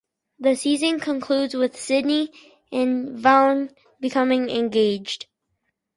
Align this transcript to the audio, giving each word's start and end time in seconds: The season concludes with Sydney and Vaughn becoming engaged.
The 0.39 0.55
season 0.55 0.99
concludes 0.99 1.53
with 1.53 1.79
Sydney 1.79 2.31
and 2.71 3.19
Vaughn 3.19 3.69
becoming 3.99 4.49
engaged. 4.49 5.27